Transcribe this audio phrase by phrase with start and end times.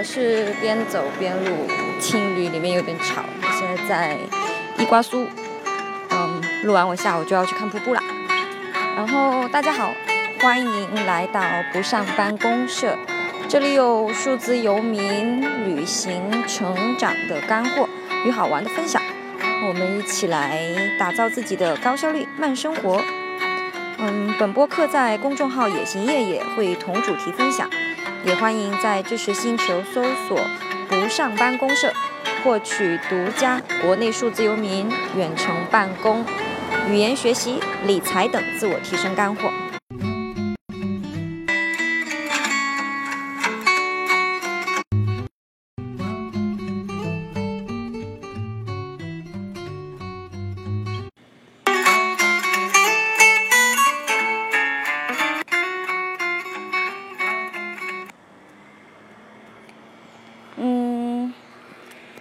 [0.00, 1.68] 我是边走边录，
[2.00, 3.22] 青旅里面有点吵。
[3.42, 4.16] 我现在在
[4.78, 5.26] 伊瓜苏，
[6.08, 8.02] 嗯，录完我下午就要去看瀑布啦。
[8.96, 9.92] 然后大家好，
[10.40, 12.96] 欢迎来到不上班公社，
[13.46, 17.86] 这里有数字游民旅行成长的干货
[18.24, 19.02] 与好玩的分享，
[19.68, 20.58] 我们一起来
[20.98, 23.02] 打造自己的高效率慢生活。
[23.98, 27.68] 嗯，本播客在公众号“野行夜夜”会同主题分享。
[28.24, 30.38] 也欢迎在知识星球搜索
[30.88, 31.92] “不上班公社”，
[32.44, 36.24] 获取独家国内数字游民远程办公、
[36.88, 39.69] 语言学习、理财等自我提升干货。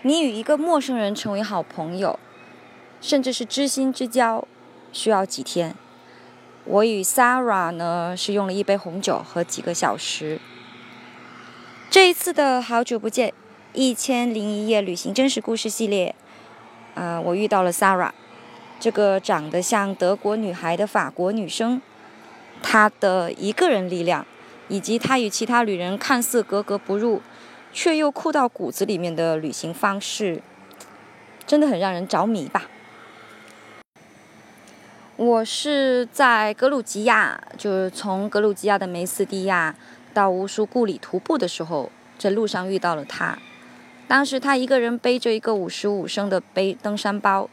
[0.01, 2.17] 你与一个陌生人成为好朋友，
[3.01, 4.47] 甚至是知心之交，
[4.93, 5.75] 需要几天？
[6.63, 10.39] 我与 Sarah 呢，是用了一杯红酒和几个小时。
[11.89, 13.33] 这一次的好久不见，
[13.73, 16.15] 一千零一夜旅行真实故事系列，
[16.95, 18.11] 啊，我遇到了 Sarah，
[18.79, 21.81] 这个长得像德国女孩的法国女生，
[22.63, 24.25] 她的一个人力量，
[24.69, 27.21] 以及她与其他旅人看似格格不入。
[27.71, 30.41] 却又酷到骨子里面的旅行方式，
[31.45, 32.69] 真的很让人着迷吧。
[35.15, 39.75] 我是在格鲁吉亚，就是从格鲁吉亚的梅斯蒂亚
[40.13, 43.37] 到乌苏故里徒步的时候，在路上遇到了他。
[44.07, 47.49] 当时他一个人背着一个五十五升的背登山包，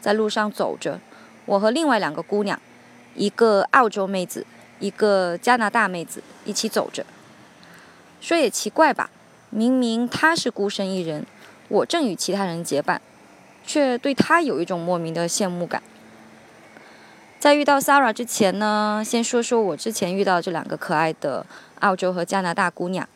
[0.00, 1.00] 在路上走着。
[1.46, 2.58] 我和另外两个姑娘，
[3.14, 4.46] 一个澳洲妹子，
[4.78, 7.04] 一个加拿大妹子，一起走着。
[8.20, 9.10] 说也奇怪吧。
[9.50, 11.26] 明明他是孤身一人，
[11.68, 13.02] 我正与其他人结伴，
[13.66, 15.82] 却对他有一种莫名的羡慕感。
[17.38, 21.44] 在遇到 Sara 之前呢，先说说我之前遇到这两个可爱的
[21.80, 23.08] 澳洲和加拿大姑娘。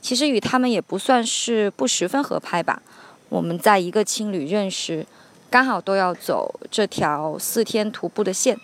[0.00, 2.80] 其实与他们也不算是不十分合拍吧。
[3.28, 5.06] 我们在一个青旅认识，
[5.50, 8.58] 刚好都要走这条四天徒步的线。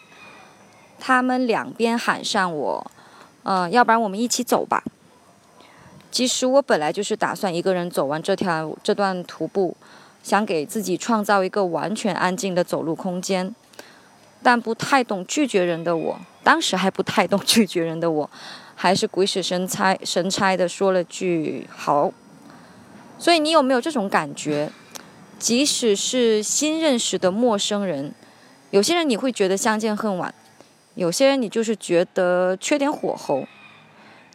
[0.98, 2.90] 他们两边喊上我，
[3.42, 4.82] 嗯，要不然我们一起走吧。
[6.16, 9.76] 其实我本来就是打算一个人走完这条这段徒步，
[10.22, 13.54] 想给自己创造一个完全安静的走路空间。
[14.42, 18.30] 但不太懂拒绝人的我，当时还不太懂拒绝人的我，
[18.74, 22.10] 还是鬼使神差神差的说了句好。
[23.18, 24.70] 所以你有没有这种感觉？
[25.38, 28.14] 即使是新认识的陌生人，
[28.70, 30.34] 有些人你会觉得相见恨晚，
[30.94, 33.46] 有些人你就是觉得缺点火候。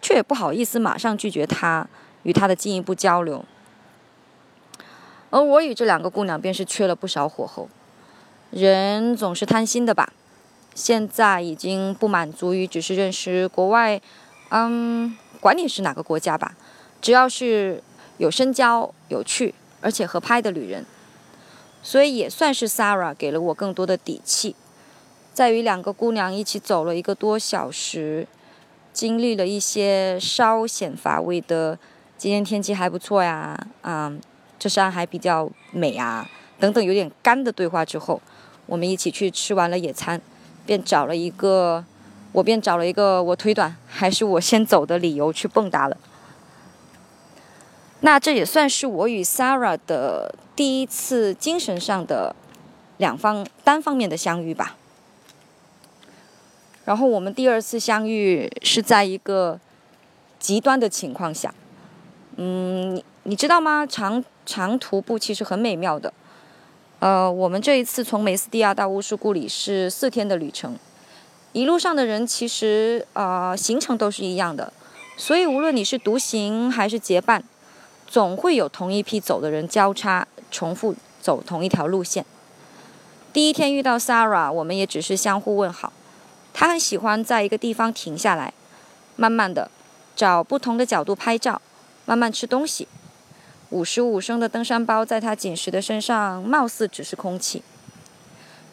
[0.02, 1.88] 却也不好意思马上拒绝他
[2.24, 3.46] 与他的进一步交流，
[5.30, 7.70] 而我与这两个姑娘便是缺了不少火候。
[8.50, 10.12] 人总是贪心的吧？
[10.74, 14.02] 现在已经不满足于只是认识国外，
[14.50, 16.56] 嗯，管你是哪个国家吧，
[17.02, 17.82] 只要是
[18.18, 20.86] 有深交、有趣而且合拍的旅人，
[21.82, 24.56] 所以也算是 Sarah 给了我更多的底气。
[25.34, 28.28] 在与两个姑娘一起走了一个多小时。
[28.94, 31.78] 经历了一些稍显乏味的，
[32.18, 34.12] 今天天气还不错呀，啊，
[34.60, 36.30] 这山还比较美啊，
[36.60, 38.22] 等等有点干的对话之后，
[38.66, 40.22] 我们一起去吃完了野餐，
[40.66, 41.84] 便找了一个，
[42.34, 45.98] 我便找了一个我腿短还是我先走的理由去蹦跶了。
[48.02, 52.36] 那这也算是我与 Sarah 的第一次精神上的
[52.98, 54.76] 两方单方面的相遇吧。
[56.86, 59.60] 然后我们第二次相遇是在一个
[60.40, 61.54] 极端的情况下，
[62.38, 63.86] 嗯，你你知道吗？
[63.86, 66.12] 长长徒步其实很美妙的。
[67.00, 70.76] 呃，我们这一次从梅斯蒂亚到乌苏故里是四天的旅程，
[71.54, 74.74] 一路上的人其实呃行程都是一样的，
[75.18, 77.44] 所以无论你是独行还是结伴，
[78.08, 82.26] 总会有同一批走的人交叉重复走同一条路线。
[83.32, 85.94] 第一天遇到 Sara，我们也只是相互问好。
[86.54, 88.54] 他很喜欢在一个地方停下来，
[89.16, 89.72] 慢慢的
[90.16, 91.62] 找不同的角度拍照，
[92.06, 92.88] 慢慢吃东西。
[93.70, 97.64] 五十五升的登山包在他紧实的身上，貌似只是空气。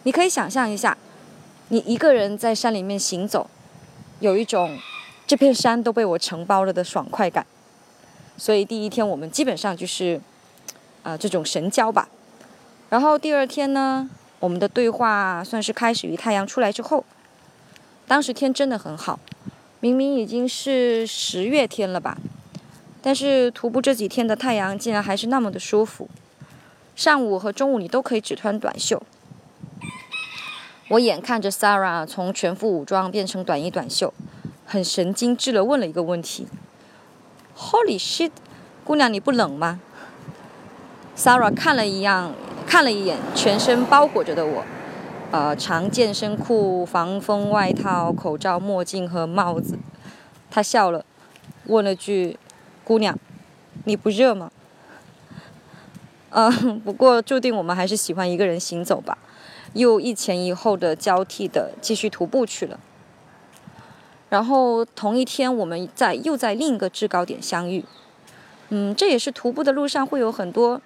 [0.02, 0.98] 你可以想象一下，
[1.68, 3.48] 你一个人在山里面行走，
[4.18, 4.76] 有一种
[5.26, 7.46] 这片山都被我承包了的爽快感。
[8.36, 10.20] 所以第一天我们基本上就是，
[11.04, 12.08] 啊这种神交吧。
[12.90, 14.10] 然后第二天呢，
[14.40, 17.04] 我们的对话算是开始于太阳出来之后。
[18.08, 19.20] 当时天真的很好，
[19.80, 22.16] 明明已经是十月天了吧，
[23.02, 26.08] 但是徒步这几天的太阳竟然还是那么的舒服。
[26.96, 29.02] 上午和中午你都可以只穿短袖。
[30.88, 34.14] 我眼看着 Sarah 从全副武装变成短衣短袖，
[34.64, 36.48] 很神经质的问了一个问题
[37.54, 38.30] ：“Holy shit，
[38.84, 39.80] 姑娘你不冷吗
[41.14, 42.32] ？”Sarah 看了一样，
[42.66, 44.64] 看了一眼全身包裹着的我，
[45.30, 49.78] 呃，长健身裤、防风外套、口罩、墨镜和帽子，
[50.50, 51.04] 他笑了，
[51.66, 52.38] 问了句
[52.82, 53.14] ：“姑娘，
[53.84, 54.50] 你不热吗？”
[56.30, 59.18] 嗯，不过注定我们还是喜欢一个人行走吧，
[59.74, 62.80] 又一前一后的交替的继续徒步去了。
[64.30, 67.84] 然后同一天，我们在又在另一个制高点相遇。
[68.70, 70.80] 嗯，这也是徒步的路上会有很多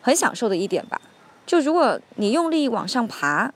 [0.00, 0.98] 很享受的一点吧。
[1.44, 3.52] 就如果你用力往上爬，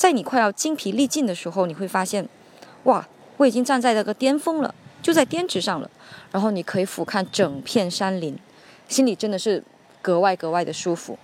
[0.00, 2.26] 在你快要精疲力尽的时候，你会发现，
[2.84, 3.06] 哇，
[3.36, 5.90] 我已经站在那个巅峰了，就在巅值上了。
[6.32, 8.34] 然后你可以俯瞰整片山林，
[8.88, 9.62] 心里真的是。
[10.02, 11.18] 格外格外的舒服，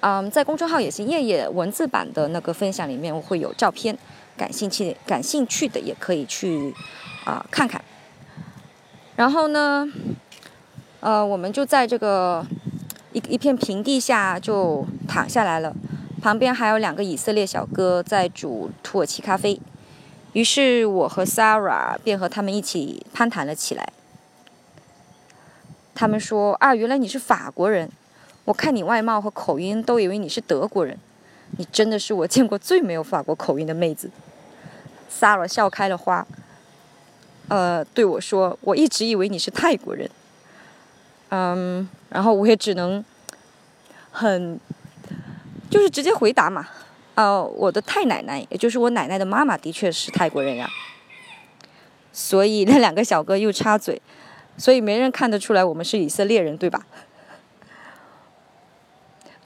[0.00, 3.96] 嗯，在公众号“野行夜夜”文字版的那个分享里面，我会有照片，
[4.36, 6.74] 感兴趣感兴趣的也可以去
[7.24, 7.82] 啊看看。
[9.16, 9.88] 然后呢，
[11.00, 12.46] 呃，我们就在这个
[13.14, 15.74] 一一片平地下就躺下来了，
[16.24, 19.60] 旁边还有两个以色列小哥在煮土耳其咖啡，
[20.32, 23.92] 于是我和 Sarah 便和他们一起攀谈了起来。
[25.94, 27.90] 他们说啊，原来你是法国人，
[28.46, 30.96] 我看你外貌和口音都以为你是德国人，
[31.58, 34.10] 你真的是我见过最没有法国口音的妹子。
[35.12, 36.26] Sarah 笑开了花，
[37.48, 40.08] 呃，对我说，我一直以为你是泰国人。
[41.28, 43.04] 嗯，然后我也只能
[44.10, 44.58] 很，
[45.74, 46.68] 就是直接回答嘛，
[47.16, 50.70] 呃，我的太奶奶，也就是我奶奶的妈妈，的确是泰国人呀。
[52.12, 54.00] 所以那两个小哥又插嘴。
[54.56, 56.86] 所以没人看得出来我们是以色列人，对吧？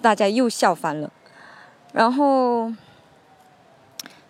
[0.03, 1.11] 大家又笑翻了，
[1.95, 2.71] 然后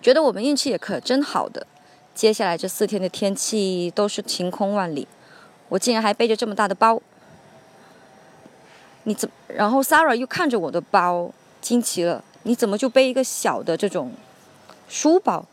[0.01, 1.67] 觉得我们运气也可真好的。
[2.15, 5.09] 接下来这四天的天气都是晴空万里，
[5.69, 7.03] 我竟然还背着这么大的包。
[9.03, 9.29] 你怎？
[9.49, 14.13] 然后 Sarah 又看着我的包，惊奇了：你怎么就背一个小的这种
[14.89, 15.45] 书包，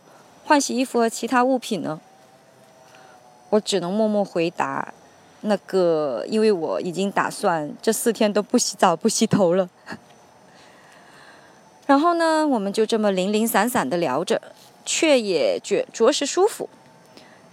[0.43, 1.99] 换洗衣服和其他物品呢？
[3.49, 4.93] 我只能默默回答。
[5.41, 9.69] 那个，因为我已经打算这四天都不洗澡、不洗头了。
[11.85, 14.41] 然后呢，我们就这么零零散散的聊着，
[14.83, 16.67] 却也觉着实舒服。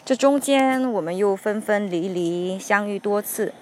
[0.06, 3.52] 这中间，我们又分分离离，相遇多次。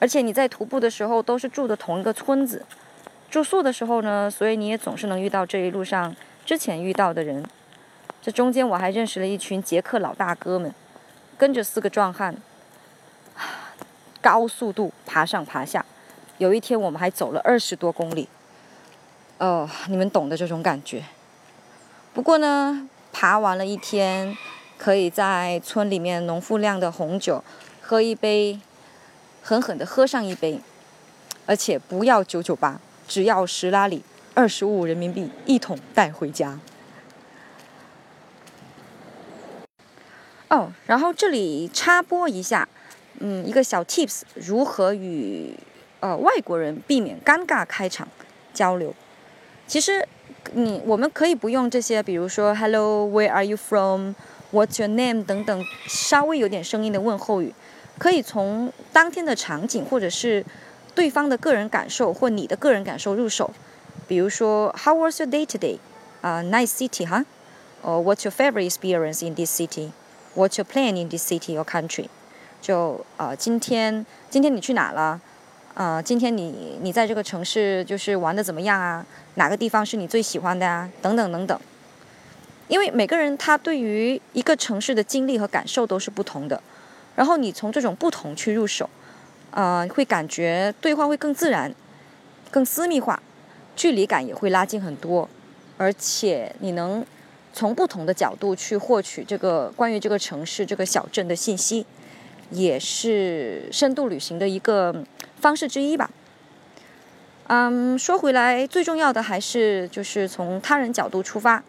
[0.00, 2.66] 而且你在徒步的时候都是住的同一个村子，
[3.34, 6.14] 住宿的时候呢，所以你也总是能遇到这一路上
[6.46, 7.44] 之前遇到的人。
[8.22, 10.72] 这中间我还认识了一群捷克老大哥们，
[11.36, 12.36] 跟着四个壮汉。
[14.22, 15.84] 高速度爬上爬下，
[16.38, 18.28] 有一天我们还走了二十多公里，
[19.38, 21.02] 哦，你们懂的这种感觉。
[22.12, 24.38] 不过呢，爬完了一天，
[24.78, 27.42] 可以在村里面农夫酿的红酒
[27.82, 28.60] 喝一杯，
[29.42, 30.60] 狠狠的喝上一杯，
[31.46, 34.02] 而且不要九九八，只要十拉里，
[34.34, 36.58] 二十五人民币一桶带回家。
[40.48, 42.68] 哦，然后这里插播一下。
[43.20, 45.54] 嗯，一个小 tips，如何与
[46.00, 48.08] 呃外国人避免尴尬开场
[48.52, 48.92] 交流？
[49.68, 50.06] 其实
[50.52, 55.24] 你我们可以不用这些，比如说 Hello，Where are you from？What's your name？
[55.24, 57.54] 等等，稍微有点声音的问候语，
[57.98, 60.44] 可以从当天的场景或者是
[60.94, 63.50] 对方的个人感受或你的个人感受入手。
[64.06, 65.78] 比如说 How was your day today？
[66.20, 67.24] 啊，Nice city，哈？
[67.82, 72.06] 哦，What's your favorite experience in this city？What's your plan in this city or country？
[72.62, 75.20] 就呃，今天今天你去哪了？
[75.74, 79.04] 呃，今天你你在这个城市就是玩的怎么样啊？
[79.34, 80.88] 哪个地方是你最喜欢的啊？
[81.02, 81.60] 等等等等。
[82.68, 86.62] 因为每个人他对于一个城市的经历和感受都是不同的，
[87.14, 88.88] 然后你从这种不同去入手，
[89.54, 91.74] 呃，会感觉对话会更自然、
[92.50, 93.22] 更私密化，
[93.74, 95.28] 距离感也会拉近很多，
[95.78, 97.04] 而且你能
[97.52, 101.86] 从不同的角度去获取这个关于这个城市、这个小镇的信息。
[102.50, 104.94] 也是深度旅行的一个
[105.40, 106.10] 方式之一吧。
[107.46, 111.64] 嗯，说回来，最重要的还是就是从他人角度出发，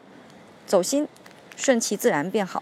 [0.67, 1.07] 走心，
[1.55, 2.61] 顺其自然便好。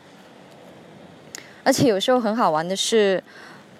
[1.64, 3.22] 而且有时候很好玩的是，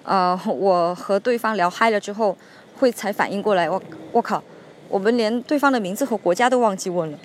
[0.04, 2.36] 呃，我和对方聊嗨了之后，
[2.78, 3.82] 会才反应过来，我
[4.12, 4.42] 我靠，
[4.88, 7.18] 我们连对方的名字和国家都忘记问了。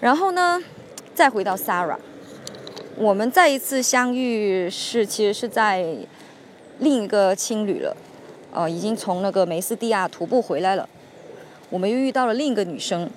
[0.00, 0.60] 然后呢，
[1.14, 1.96] 再回到 Sarah。
[2.96, 5.96] 我们再一次相遇是其实是在
[6.80, 7.96] 另一个青旅了，
[8.52, 10.88] 呃，已经从那个梅斯蒂亚徒步回来了。
[11.70, 13.08] 我们又遇到了另一个女生，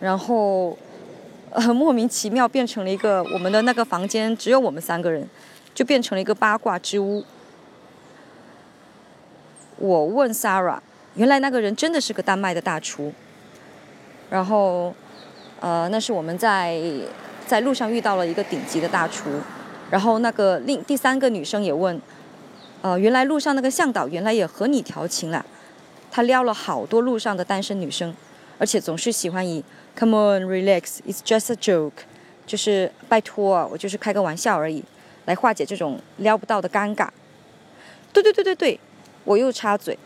[0.00, 0.76] 然后
[1.50, 5.26] 呃莫名其妙变成了一个我们的那个房间只有我们三个人，
[5.74, 7.24] 就变成了一个八卦之屋。
[9.76, 10.78] 我问 Sarah，
[11.16, 13.12] 原来那个人真的是个丹麦的大厨。
[14.30, 14.94] 然后，
[15.60, 16.80] 呃，那是我们在
[17.46, 19.28] 在路上遇到了一个顶级的大厨。
[19.90, 22.00] 然后那个另第三个女生也问，
[22.80, 25.44] 呃，原来路上那个向导原来也和你调情了。
[26.10, 28.14] 他撩了好多路上的单身女生，
[28.58, 29.62] 而且总是喜欢以
[29.96, 32.04] “Come on, relax, it's just a joke”，
[32.46, 34.82] 就是拜托，我就是开个玩笑而已，
[35.26, 37.08] 来化解这种撩不到的尴尬。
[38.12, 38.80] 对对对对对，
[39.24, 39.98] 我又插嘴，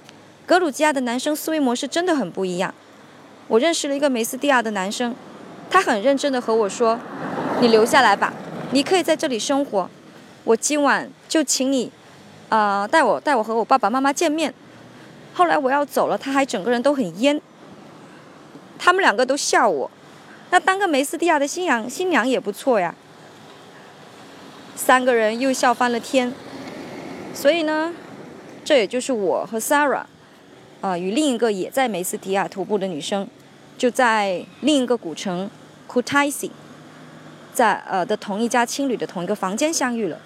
[0.47, 2.73] 格鲁吉亚的男生思维模式真的很不一样。
[3.49, 5.15] 我认识了一个梅斯蒂亚的男生，
[5.71, 6.99] 他很认真的和我说
[7.61, 8.33] ：“你留下来吧，
[8.73, 9.91] 你可以在这里生活，
[10.45, 11.91] 我今晚就请你，
[12.49, 14.53] 啊，带我带我和我爸爸妈妈见面。”
[15.35, 17.41] 后来我要走了，他还整个人都很蔫。
[18.79, 19.91] 他们两个都笑我，
[20.51, 22.95] 那当个梅斯蒂亚的新娘新娘也不错呀。
[24.79, 26.33] 三个人又笑翻了天。
[27.35, 27.93] 所以呢，
[28.65, 30.05] 这也就是我和 Sarah，
[30.81, 33.29] 啊，与另一个也在梅斯蒂亚徒步的女生，
[33.77, 35.51] 就在另一个古城
[35.89, 36.51] Kutaisi，
[37.53, 40.21] 在呃的同一家青旅的同一个房间相遇了。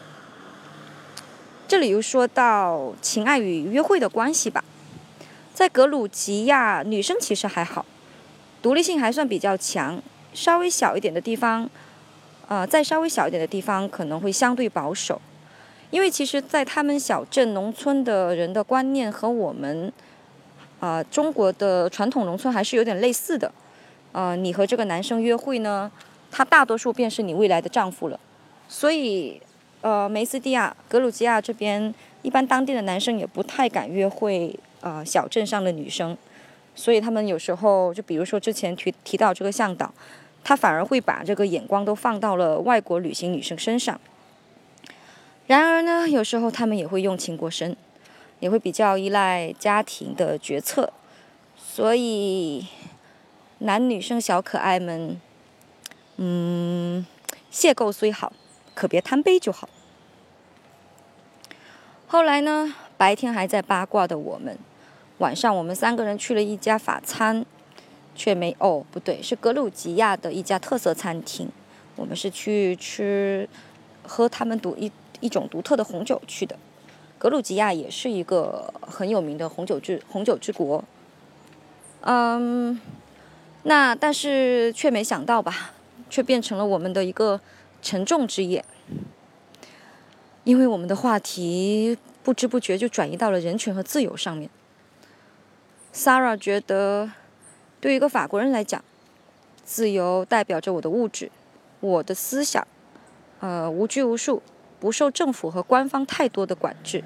[1.66, 4.62] 这里又说到情爱与约会的关系吧。
[5.54, 7.85] 在格鲁吉亚，女生其实还好，
[8.61, 10.00] 独立性还算比较强。
[10.35, 11.68] 稍微小一点的地方，
[12.49, 15.21] 呃，再稍微小一点的地方可能会相对保守，
[15.91, 19.93] 因为其实，在他们小镇、农村的人的观念和我们，
[20.81, 23.51] 啊，中国的传统农村还是有点类似的。
[24.13, 25.91] 呃，你和这个男生约会呢，
[26.31, 28.21] 他大多数便是你未来的丈夫了。
[28.69, 29.41] 所以，
[29.81, 34.55] 呃，梅斯蒂亚、格鲁吉亚这边，一般当地的男生也不太敢约会。
[34.85, 36.19] 呃，小镇上的女生，
[36.75, 39.95] 所以他们有时候就比如说之前提提到这个向导，
[40.45, 44.01] 他反而会把这个眼光都放到了外国旅行女生身上。
[45.47, 47.77] 然而呢，有时候他们也会用情过深，
[48.41, 50.93] 也会比较依赖家庭的决策。
[51.57, 52.67] 所以，
[53.59, 55.21] 男女生小可爱们，
[56.17, 57.07] 嗯，
[57.51, 58.33] 邂逅虽好，
[58.75, 59.69] 可别贪杯就好。
[62.07, 64.59] 后来呢，白天还在八卦的我们。
[65.19, 67.47] 晚上我们三个人去了一家法餐，
[68.14, 71.49] 却没哦，不对，是格鲁吉亚的一家特色餐厅。
[71.97, 73.49] 我们是去吃
[74.02, 74.90] 喝他们独一
[75.21, 76.57] 一种独特的红酒去的。
[77.19, 80.83] 格鲁吉亚也是一个很有名的红酒之红酒之国。
[82.00, 82.81] 嗯，
[83.62, 85.73] 那但是却没想到吧，
[86.11, 87.40] 却变成了我们的一个
[87.81, 88.64] 沉重之夜，
[90.42, 94.50] 因为我们的话题不知不觉就转移到了人权和自由上面。
[95.95, 97.11] Sarah 觉得，
[97.83, 98.81] 对于一个法国人来讲，
[99.65, 101.29] 自由代表着我的物质、
[101.81, 102.65] 我的思想，
[103.41, 104.41] 呃，无拘无束，
[104.79, 107.03] 不受政府和官方太多的管制。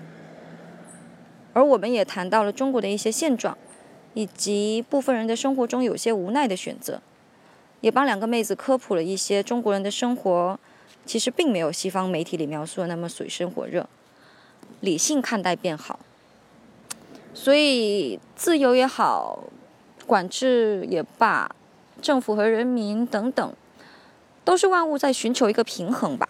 [1.54, 3.56] 而我们也谈到了中国的一些现状，
[4.12, 7.00] 以及部分人的生活中有些无奈的选择，
[7.80, 10.60] 也帮两个妹子科普了一些中国人的生活，
[11.06, 13.88] 其实并没有西方媒体里描述的那么水深火热，
[14.80, 15.98] 理性看待便好。
[17.32, 19.44] 所以，自由也好，
[20.06, 21.50] 管制也罢，
[22.00, 23.52] 政府和人民等等，
[24.44, 26.28] 都是万物在寻求一个平衡吧。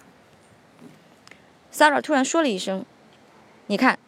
[1.72, 2.84] Sara 突然说了一声
[3.68, 3.98] ：“你看，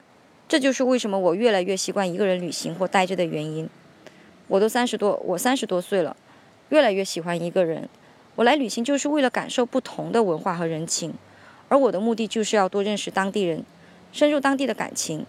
[0.48, 3.68] 这就是为什么我越来越习惯一个人旅行或待着的原因。
[4.46, 6.16] 我都三十多，我三十多岁了，
[6.70, 7.86] 越来越喜欢一个人。
[8.36, 11.12] 我来旅行就是为了感受不同的文化和人情，
[11.68, 13.62] 而我的目的就是要多认识当地人，
[14.12, 15.26] 深入当地的感情。”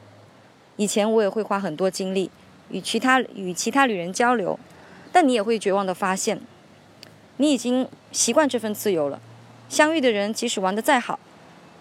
[0.77, 2.31] 以前我也会花很多精力
[2.69, 4.59] 与其他与其他旅人交流，
[5.11, 6.39] 但你也会绝望的发现，
[7.37, 9.19] 你已经习惯这份自由了。
[9.67, 11.19] 相遇的人即使玩得再好，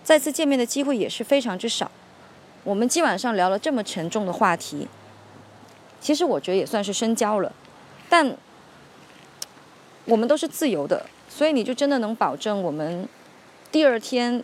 [0.02, 1.90] 再次见面的机会也是非常之少。
[2.64, 4.87] 我们今晚上聊了这么沉重的话题，
[6.00, 7.52] 其实我觉得也算是深交了。
[8.09, 8.37] 但
[10.04, 13.09] 我们都是自由的，所以你就真的能保证我们
[13.71, 14.42] 第二天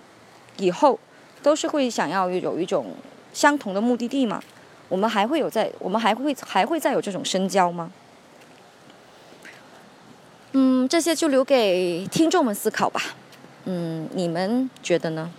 [0.58, 0.98] 以后
[1.42, 2.94] 都是会想要有一种。
[3.34, 4.40] 相同的目的地吗？
[4.88, 7.90] 我们还会有在，我们还会还会再有这种深交吗？
[10.52, 13.00] 嗯，这些就留给听众们思考吧。
[13.64, 15.30] 嗯，你们觉得呢？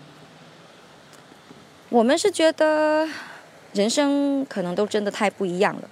[1.90, 3.08] 我们是觉得
[3.74, 5.90] 人生可能都真的太不一样了。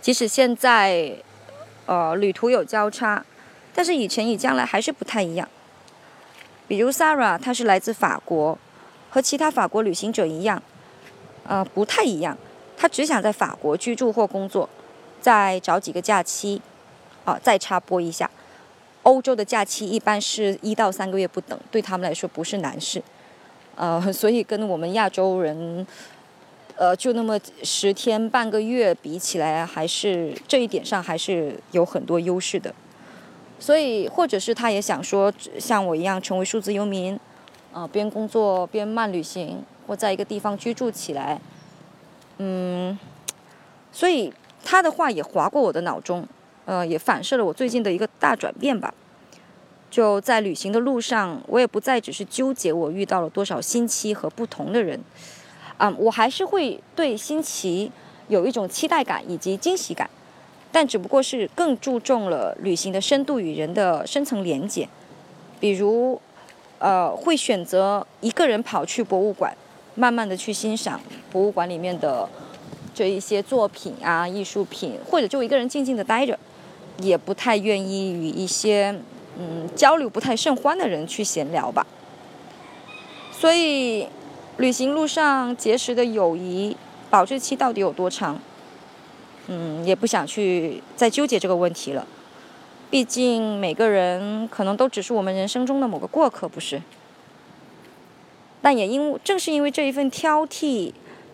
[0.00, 1.12] 即使现在，
[1.84, 3.22] 呃，旅途有交叉，
[3.74, 5.46] 但是以前与将来还是不太一样。
[6.66, 8.56] 比如 Sarah，她是来自法国，
[9.10, 10.62] 和其他法国旅行者一样，
[11.46, 12.38] 呃，不太一样。
[12.80, 14.66] 他只想在法国居住或工作，
[15.20, 16.62] 再找几个假期。
[17.26, 18.28] 啊，再插播一下，
[19.02, 23.02] 欧洲的假期一般是一到三个月不等，对他们来说不是难事。
[23.76, 25.86] 呃， 所以跟我们亚洲人，
[26.76, 32.74] 呃，就那么十天半个月比起来，还是这一点上还是有很多优势的。
[33.58, 37.20] 所以，或者是他也想说，像我一样成为数字游民，
[37.74, 41.38] 啊，边工作边慢旅行，或在一个地方居住起来。
[42.42, 42.98] 嗯，
[43.92, 44.32] 所以
[44.64, 46.26] 他的话也划过我的脑中，
[46.64, 48.94] 呃，也反射了我最近的一个大转变吧。
[49.90, 54.98] 就在旅行的路上，我也不再只是纠结我遇到了多少新奇和不同的人，
[55.76, 57.92] 啊，我还是会对新奇
[58.28, 60.08] 有一种期待感以及惊喜感，
[60.72, 64.88] 但只不过是更注重了旅行的深度与人的深层连接，
[65.58, 66.18] 比如，
[66.78, 69.54] 呃，会选择一个人跑去博物馆，
[69.94, 72.28] 慢慢的去欣赏博物馆里面的
[72.94, 76.38] 这一些作品啊、艺术品，或者就一个人静静的待着，
[76.98, 78.94] 也不太愿意与一些。
[79.38, 81.86] 嗯，交流不太甚欢的人去闲聊吧。
[83.32, 84.06] 所以，
[84.58, 86.76] 旅行路上结识的友谊
[87.08, 88.38] 保质期到底有多长？
[89.46, 92.06] 嗯，也不想去再纠结这个问题了。
[92.90, 96.82] 毕竟每个人可能都只是我们人生中的某个过客，不是？
[98.62, 100.92] 但也因正是因为这一份挑剔，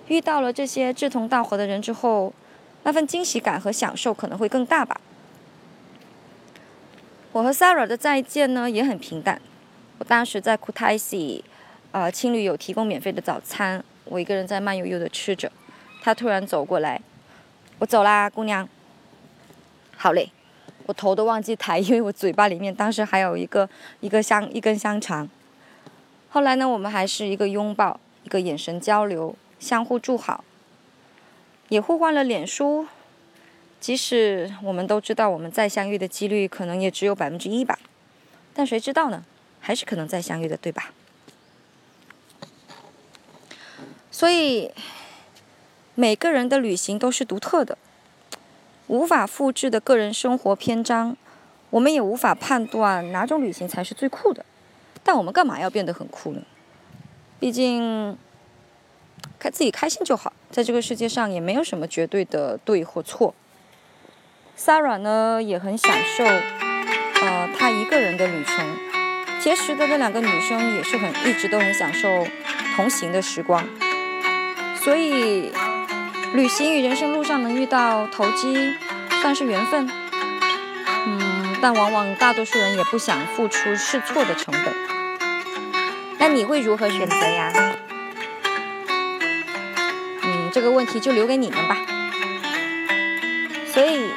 [0.09, 2.33] 遇到了这些志同道合的人之后，
[2.85, 5.01] 那份惊喜感和享受可能会更大吧。
[7.33, 9.41] 我和 Sarah 的再见呢也很平淡。
[9.99, 11.43] 我当时在 Kutaisi，
[11.91, 15.51] 呃，青旅有提供免费的早餐，我一个人在慢悠悠的吃着。
[16.03, 17.01] 他突然走过来，
[17.79, 18.69] 我走啦，姑娘。
[19.97, 20.31] 好嘞，
[20.87, 23.69] 我头都忘记抬，因为我嘴巴里面当时还有一个
[24.01, 25.29] 一个香一根香肠。
[26.37, 30.45] 后来呢，我们还是一个拥抱，一个眼神交流，相互祝好，
[31.71, 32.87] 也互换了脸书。
[33.81, 37.79] 即使我们都知道，我们再相遇的几率可能也只有百分之一吧，
[38.53, 39.25] 但谁知道呢？
[39.61, 40.93] 还是可能再相遇的，对吧？
[44.11, 44.71] 所以，
[45.95, 47.79] 每个人的旅行都是独特的，
[48.89, 51.17] 无法复制的个人生活篇章，
[51.71, 54.45] 我们也无法判断哪种旅行才是最酷的。
[55.07, 56.43] 但我们干嘛要变得很酷呢？
[57.39, 58.19] 毕竟，
[59.39, 63.33] 开自己开心就好，在这个世界上也没有什么绝对的对或错。
[64.59, 68.67] Sarah 呢也很享受，呃，她一个人的旅程。
[69.39, 72.27] 结识的那两个女生也是很一直都很享受
[72.75, 73.65] 同行的时光。
[74.83, 75.53] 所以，
[76.35, 78.75] 旅行与人生路上能遇到投机，
[79.23, 79.89] 算是缘分。
[81.07, 84.86] 嗯，但往往大多数人也不想付出试错的成本。
[86.19, 87.53] 那你会如何选择呀？
[90.23, 91.77] 嗯，这个问题就留给你们吧。
[93.73, 94.11] 所以。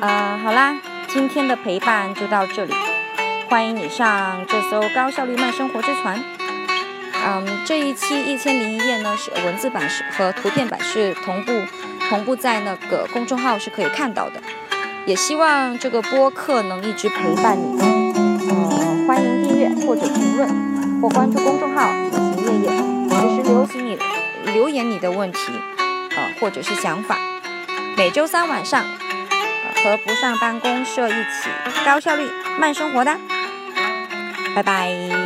[0.00, 0.76] 呃，好啦，
[1.08, 2.74] 今天的陪伴就到这里。
[3.48, 6.22] 欢迎你上这艘高效率慢生活之船。
[7.24, 11.52] 嗯，这一期一千零一夜呢是文字版是和图片版是同步
[12.10, 14.42] 同步在那个公众号是可以看到的。
[15.06, 17.80] 也希望这个播客能一直陪伴你。
[17.80, 20.73] 嗯，欢迎订阅或者评论
[21.04, 23.98] 或关注公众号“旅行夜夜”，随时留行你
[24.54, 25.52] 留言你的问题，
[26.16, 27.18] 啊，或者是想法。
[27.94, 28.82] 每周三晚上。
[29.84, 31.50] 和不上班公社一起
[31.84, 32.26] 高效率
[32.58, 33.14] 慢生活的，
[34.56, 35.23] 拜拜。